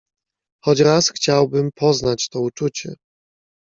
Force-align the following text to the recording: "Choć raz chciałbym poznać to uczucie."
"Choć 0.63 0.79
raz 0.79 1.09
chciałbym 1.09 1.69
poznać 1.75 2.29
to 2.29 2.39
uczucie." 2.41 2.95